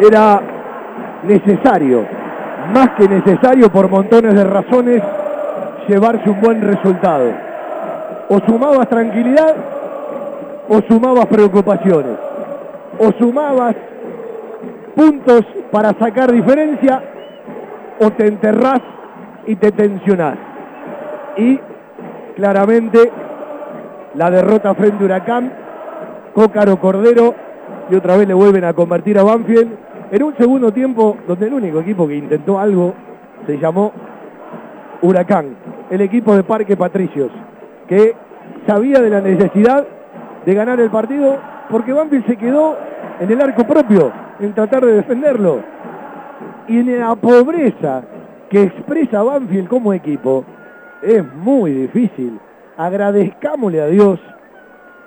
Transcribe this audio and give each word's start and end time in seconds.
era 0.00 0.40
necesario, 1.22 2.04
más 2.72 2.90
que 2.90 3.08
necesario 3.08 3.70
por 3.70 3.88
montones 3.88 4.34
de 4.34 4.44
razones, 4.44 5.02
llevarse 5.88 6.30
un 6.30 6.40
buen 6.40 6.60
resultado. 6.62 7.30
O 8.28 8.38
sumabas 8.40 8.88
tranquilidad 8.88 9.54
o 10.68 10.80
sumabas 10.82 11.26
preocupaciones. 11.26 12.16
O 12.98 13.12
sumabas 13.18 13.74
puntos 14.94 15.44
para 15.70 15.92
sacar 15.94 16.32
diferencia 16.32 17.02
o 18.00 18.10
te 18.10 18.26
enterrás 18.26 18.80
y 19.46 19.56
te 19.56 19.72
tensionás. 19.72 20.36
Y 21.36 21.58
claramente 22.36 23.12
la 24.14 24.30
derrota 24.30 24.74
frente 24.74 25.02
a 25.02 25.06
Huracán, 25.06 25.52
Cócaro 26.34 26.78
Cordero 26.78 27.34
y 27.90 27.94
otra 27.94 28.16
vez 28.16 28.26
le 28.28 28.34
vuelven 28.34 28.64
a 28.64 28.72
convertir 28.72 29.18
a 29.18 29.22
Banfield 29.22 29.72
en 30.10 30.22
un 30.22 30.36
segundo 30.36 30.72
tiempo 30.72 31.16
donde 31.26 31.46
el 31.46 31.54
único 31.54 31.80
equipo 31.80 32.06
que 32.06 32.16
intentó 32.16 32.58
algo 32.58 32.94
se 33.46 33.58
llamó 33.58 33.92
Huracán, 35.02 35.56
el 35.90 36.00
equipo 36.00 36.34
de 36.34 36.44
Parque 36.44 36.76
Patricios, 36.76 37.30
que 37.88 38.14
sabía 38.66 39.00
de 39.00 39.10
la 39.10 39.20
necesidad 39.20 39.86
de 40.44 40.54
ganar 40.54 40.80
el 40.80 40.90
partido 40.90 41.38
porque 41.70 41.92
Banfield 41.92 42.26
se 42.26 42.36
quedó 42.36 42.76
en 43.20 43.30
el 43.30 43.40
arco 43.40 43.64
propio, 43.64 44.12
en 44.40 44.52
tratar 44.54 44.84
de 44.84 44.94
defenderlo. 44.94 45.60
Y 46.68 46.78
en 46.78 46.98
la 46.98 47.14
pobreza 47.14 48.02
que 48.48 48.62
expresa 48.62 49.22
Banfield 49.22 49.68
como 49.68 49.92
equipo, 49.92 50.44
es 51.02 51.24
muy 51.34 51.72
difícil. 51.72 52.38
Agradezcámosle 52.76 53.80
a 53.80 53.86
Dios, 53.86 54.20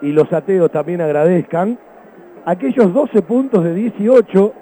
y 0.02 0.12
los 0.12 0.32
ateos 0.32 0.72
también 0.72 1.02
agradezcan, 1.02 1.78
aquellos 2.46 2.94
12 2.94 3.22
puntos 3.22 3.64
de 3.64 3.74
18, 3.74 4.54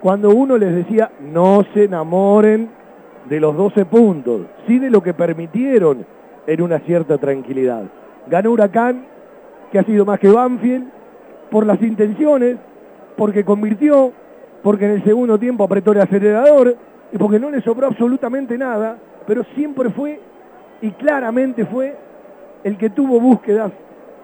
cuando 0.00 0.30
uno 0.30 0.58
les 0.58 0.74
decía, 0.74 1.10
no 1.20 1.64
se 1.72 1.84
enamoren 1.84 2.68
de 3.28 3.40
los 3.40 3.56
12 3.56 3.86
puntos, 3.86 4.42
sí 4.66 4.78
de 4.78 4.90
lo 4.90 5.02
que 5.02 5.14
permitieron 5.14 6.04
en 6.46 6.62
una 6.62 6.78
cierta 6.80 7.18
tranquilidad. 7.18 7.84
Ganó 8.26 8.52
Huracán, 8.52 9.06
que 9.70 9.78
ha 9.78 9.84
sido 9.84 10.04
más 10.04 10.18
que 10.18 10.28
Banfield, 10.28 10.88
por 11.50 11.66
las 11.66 11.80
intenciones, 11.82 12.56
porque 13.16 13.44
convirtió, 13.44 14.12
porque 14.62 14.86
en 14.86 14.92
el 14.92 15.04
segundo 15.04 15.38
tiempo 15.38 15.64
apretó 15.64 15.92
el 15.92 16.00
acelerador 16.00 16.76
y 17.12 17.18
porque 17.18 17.38
no 17.38 17.50
le 17.50 17.60
sobró 17.62 17.86
absolutamente 17.86 18.58
nada, 18.58 18.98
pero 19.26 19.44
siempre 19.54 19.90
fue 19.90 20.20
y 20.80 20.90
claramente 20.92 21.64
fue 21.64 21.96
el 22.62 22.76
que 22.76 22.90
tuvo 22.90 23.20
búsquedas 23.20 23.72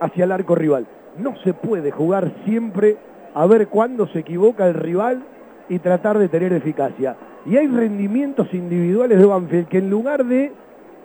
hacia 0.00 0.24
el 0.24 0.32
arco 0.32 0.54
rival. 0.54 0.86
No 1.18 1.36
se 1.44 1.54
puede 1.54 1.90
jugar 1.90 2.32
siempre 2.44 2.96
a 3.34 3.46
ver 3.46 3.68
cuándo 3.68 4.06
se 4.08 4.20
equivoca 4.20 4.66
el 4.66 4.74
rival 4.74 5.22
y 5.68 5.78
tratar 5.78 6.18
de 6.18 6.28
tener 6.28 6.52
eficacia. 6.52 7.16
Y 7.46 7.56
hay 7.56 7.68
rendimientos 7.68 8.52
individuales 8.52 9.18
de 9.18 9.24
Banfield 9.24 9.68
que 9.68 9.78
en 9.78 9.90
lugar 9.90 10.24
de 10.24 10.52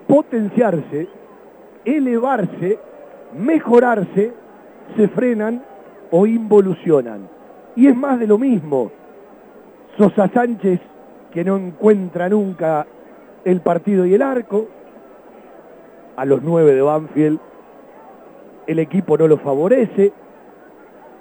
potenciarse, 0.07 1.07
elevarse, 1.85 2.79
mejorarse, 3.37 4.33
se 4.95 5.07
frenan 5.09 5.63
o 6.11 6.25
involucionan. 6.25 7.27
Y 7.75 7.87
es 7.87 7.95
más 7.95 8.19
de 8.19 8.27
lo 8.27 8.37
mismo. 8.37 8.91
Sosa 9.97 10.29
Sánchez, 10.29 10.79
que 11.31 11.43
no 11.43 11.57
encuentra 11.57 12.29
nunca 12.29 12.85
el 13.43 13.61
partido 13.61 14.05
y 14.05 14.13
el 14.13 14.21
arco, 14.21 14.67
a 16.15 16.25
los 16.25 16.41
nueve 16.41 16.73
de 16.73 16.81
Banfield, 16.81 17.39
el 18.67 18.79
equipo 18.79 19.17
no 19.17 19.27
lo 19.27 19.37
favorece. 19.37 20.11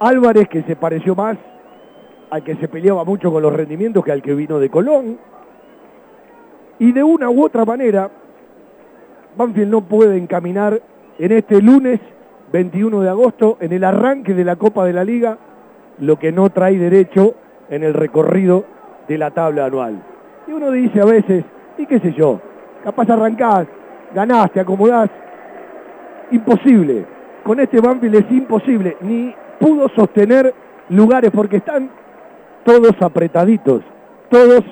Álvarez, 0.00 0.48
que 0.48 0.62
se 0.62 0.76
pareció 0.76 1.14
más 1.14 1.36
al 2.30 2.42
que 2.42 2.56
se 2.56 2.66
peleaba 2.66 3.04
mucho 3.04 3.30
con 3.30 3.42
los 3.42 3.52
rendimientos 3.52 4.04
que 4.04 4.10
al 4.10 4.20
que 4.20 4.34
vino 4.34 4.58
de 4.58 4.68
Colón. 4.68 5.18
Y 6.80 6.90
de 6.90 7.04
una 7.04 7.30
u 7.30 7.44
otra 7.44 7.64
manera, 7.64 8.10
Banfield 9.36 9.70
no 9.70 9.82
puede 9.82 10.16
encaminar 10.16 10.80
en 11.18 11.32
este 11.32 11.62
lunes 11.62 12.00
21 12.52 13.02
de 13.02 13.08
agosto, 13.08 13.56
en 13.60 13.72
el 13.72 13.84
arranque 13.84 14.34
de 14.34 14.44
la 14.44 14.56
Copa 14.56 14.84
de 14.84 14.92
la 14.92 15.04
Liga, 15.04 15.38
lo 16.00 16.18
que 16.18 16.32
no 16.32 16.50
trae 16.50 16.76
derecho 16.76 17.34
en 17.70 17.84
el 17.84 17.94
recorrido 17.94 18.64
de 19.06 19.18
la 19.18 19.30
tabla 19.30 19.66
anual. 19.66 20.02
Y 20.48 20.52
uno 20.52 20.70
dice 20.72 21.00
a 21.00 21.04
veces, 21.04 21.44
y 21.78 21.86
qué 21.86 22.00
sé 22.00 22.12
yo, 22.14 22.40
capaz 22.82 23.08
arrancás, 23.10 23.66
ganás, 24.12 24.50
te 24.50 24.60
acomodás. 24.60 25.08
Imposible. 26.30 27.13
Con 27.44 27.60
este 27.60 27.80
Banfield 27.80 28.16
es 28.16 28.30
imposible. 28.30 28.96
Ni 29.02 29.34
pudo 29.60 29.88
sostener 29.90 30.54
lugares 30.88 31.30
porque 31.32 31.58
están 31.58 31.90
todos 32.64 33.00
apretaditos. 33.00 33.82
Todos 34.30 34.64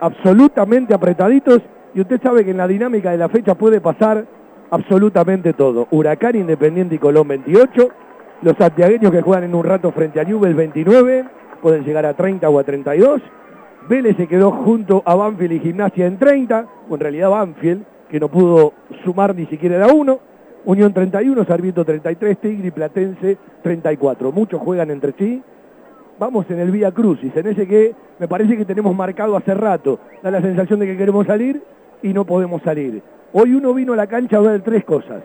absolutamente 0.00 0.92
apretaditos. 0.92 1.62
Y 1.94 2.00
usted 2.00 2.20
sabe 2.20 2.44
que 2.44 2.50
en 2.50 2.58
la 2.58 2.68
dinámica 2.68 3.10
de 3.10 3.18
la 3.18 3.28
fecha 3.28 3.54
puede 3.54 3.80
pasar 3.80 4.24
absolutamente 4.70 5.52
todo. 5.54 5.88
Huracán, 5.90 6.36
Independiente 6.36 6.96
y 6.96 6.98
Colón 6.98 7.28
28 7.28 7.88
los 8.42 8.56
santiagueños 8.56 9.10
que 9.10 9.22
juegan 9.22 9.44
en 9.44 9.54
un 9.54 9.64
rato 9.64 9.90
frente 9.92 10.20
a 10.20 10.24
Newell 10.24 10.54
29, 10.54 11.24
pueden 11.62 11.84
llegar 11.84 12.04
a 12.04 12.14
30 12.14 12.48
o 12.48 12.58
a 12.58 12.64
32. 12.64 13.22
Vélez 13.88 14.16
se 14.16 14.26
quedó 14.26 14.50
junto 14.50 15.02
a 15.06 15.14
Banfield 15.14 15.52
y 15.52 15.60
Gimnasia 15.60 16.06
en 16.06 16.18
30, 16.18 16.66
o 16.88 16.94
en 16.94 17.00
realidad 17.00 17.30
Banfield, 17.30 17.84
que 18.10 18.20
no 18.20 18.28
pudo 18.28 18.72
sumar 19.04 19.34
ni 19.34 19.46
siquiera 19.46 19.84
a 19.84 19.92
uno. 19.92 20.18
Unión 20.66 20.92
31, 20.92 21.44
Sarmiento 21.44 21.84
33, 21.84 22.38
Tigre 22.38 22.72
Platense 22.72 23.38
34. 23.62 24.32
Muchos 24.32 24.60
juegan 24.60 24.90
entre 24.90 25.12
sí. 25.12 25.40
Vamos 26.18 26.50
en 26.50 26.58
el 26.58 26.72
Vía 26.72 26.90
Crucis, 26.90 27.34
en 27.36 27.46
ese 27.46 27.68
que 27.68 27.94
me 28.18 28.26
parece 28.26 28.56
que 28.56 28.64
tenemos 28.64 28.94
marcado 28.96 29.36
hace 29.36 29.54
rato. 29.54 30.00
Da 30.24 30.30
la 30.32 30.42
sensación 30.42 30.80
de 30.80 30.86
que 30.86 30.96
queremos 30.96 31.24
salir 31.24 31.62
y 32.02 32.12
no 32.12 32.24
podemos 32.24 32.62
salir. 32.62 33.00
Hoy 33.32 33.54
uno 33.54 33.72
vino 33.74 33.92
a 33.92 33.96
la 33.96 34.08
cancha 34.08 34.38
a 34.38 34.40
ver 34.40 34.62
tres 34.62 34.84
cosas. 34.84 35.22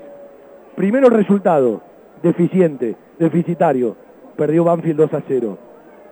Primero 0.75 1.09
resultado, 1.09 1.81
deficiente, 2.21 2.95
deficitario. 3.17 3.95
Perdió 4.35 4.63
Banfield 4.63 4.97
2 4.97 5.13
a 5.15 5.23
0. 5.27 5.57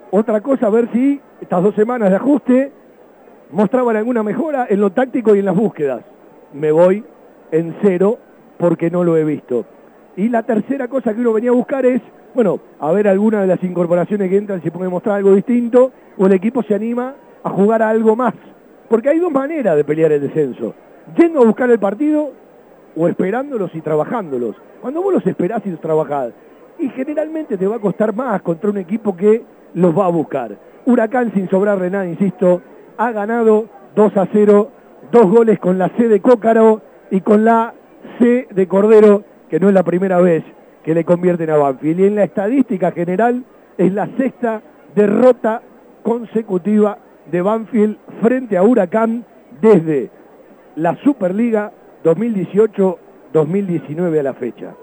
Otra 0.09 0.41
cosa, 0.41 0.65
a 0.65 0.71
ver 0.71 0.89
si 0.91 1.21
estas 1.39 1.61
dos 1.61 1.75
semanas 1.75 2.09
de 2.09 2.15
ajuste 2.15 2.71
mostraban 3.51 3.95
alguna 3.95 4.23
mejora 4.23 4.65
en 4.67 4.81
lo 4.81 4.89
táctico 4.89 5.35
y 5.35 5.39
en 5.39 5.45
las 5.45 5.55
búsquedas. 5.55 6.03
Me 6.51 6.71
voy 6.71 7.03
en 7.51 7.75
cero 7.83 8.17
porque 8.59 8.91
no 8.91 9.03
lo 9.03 9.17
he 9.17 9.23
visto. 9.23 9.65
Y 10.17 10.27
la 10.27 10.43
tercera 10.43 10.89
cosa 10.89 11.13
que 11.13 11.21
uno 11.21 11.33
venía 11.33 11.49
a 11.49 11.53
buscar 11.53 11.85
es, 11.85 12.01
bueno, 12.35 12.59
a 12.79 12.91
ver 12.91 13.07
alguna 13.07 13.41
de 13.41 13.47
las 13.47 13.63
incorporaciones 13.63 14.29
que 14.29 14.37
entran, 14.37 14.61
si 14.61 14.69
puede 14.69 14.89
mostrar 14.89 15.15
algo 15.15 15.33
distinto, 15.33 15.91
o 16.17 16.25
el 16.27 16.33
equipo 16.33 16.61
se 16.61 16.75
anima 16.75 17.15
a 17.41 17.49
jugar 17.49 17.81
a 17.81 17.89
algo 17.89 18.17
más. 18.17 18.33
Porque 18.89 19.09
hay 19.09 19.19
dos 19.19 19.31
maneras 19.31 19.77
de 19.77 19.85
pelear 19.85 20.11
el 20.11 20.21
descenso. 20.21 20.75
Yendo 21.15 21.41
a 21.41 21.45
buscar 21.45 21.69
el 21.69 21.79
partido 21.79 22.31
o 22.97 23.07
esperándolos 23.07 23.73
y 23.73 23.81
trabajándolos. 23.81 24.57
Cuando 24.81 25.01
vos 25.01 25.13
los 25.13 25.25
esperás 25.25 25.61
y 25.65 25.71
los 25.71 25.79
trabajás, 25.79 26.33
y 26.79 26.89
generalmente 26.89 27.57
te 27.57 27.67
va 27.67 27.77
a 27.77 27.79
costar 27.79 28.13
más 28.13 28.41
contra 28.41 28.69
un 28.69 28.77
equipo 28.77 29.15
que 29.15 29.43
los 29.73 29.97
va 29.97 30.05
a 30.05 30.09
buscar. 30.09 30.57
Huracán 30.85 31.31
sin 31.33 31.49
sobrarle 31.49 31.89
nada, 31.89 32.07
insisto, 32.07 32.61
ha 32.97 33.11
ganado 33.11 33.65
2 33.95 34.17
a 34.17 34.27
0, 34.33 34.69
dos 35.11 35.29
goles 35.29 35.59
con 35.59 35.77
la 35.77 35.89
C 35.89 36.09
de 36.09 36.19
Cócaro 36.19 36.81
y 37.11 37.21
con 37.21 37.45
la 37.45 37.73
C 38.19 38.47
de 38.51 38.67
Cordero, 38.67 39.23
que 39.49 39.59
no 39.59 39.69
es 39.69 39.73
la 39.73 39.81
primera 39.83 40.19
vez 40.19 40.43
que 40.83 40.93
le 40.93 41.05
convierten 41.05 41.49
a 41.49 41.57
Banfield. 41.57 41.99
Y 41.99 42.05
en 42.05 42.13
la 42.15 42.25
estadística 42.25 42.91
general 42.91 43.43
es 43.77 43.93
la 43.93 44.07
sexta 44.17 44.61
derrota 44.93 45.61
consecutiva 46.03 46.99
de 47.31 47.41
Banfield 47.41 47.97
frente 48.21 48.57
a 48.57 48.63
Huracán 48.63 49.25
desde 49.61 50.09
la 50.75 50.97
Superliga 51.03 51.71
2018-2019 52.03 54.19
a 54.19 54.23
la 54.23 54.33
fecha. 54.33 54.75